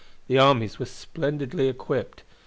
The 0.25 0.39
armies 0.39 0.79
were 0.79 0.87
splendidly 0.87 1.67
equipped. 1.67 2.23